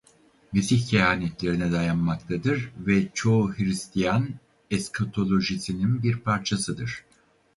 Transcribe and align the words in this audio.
Mesih 0.53 0.87
kehanetlerine 0.87 1.71
dayanmaktadır 1.71 2.71
ve 2.77 3.09
çoğu 3.13 3.53
Hristiyan 3.53 4.29
eskatolojisinin 4.71 6.03
bir 6.03 6.17
parçasıdır. 6.19 7.05